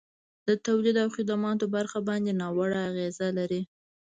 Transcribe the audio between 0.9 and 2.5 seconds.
او خدماتو برخه باندي